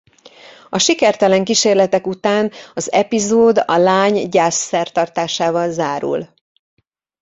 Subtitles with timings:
[0.69, 6.33] A sikertelen kísérletek után az epizód a lány gyászszertartásával zárul.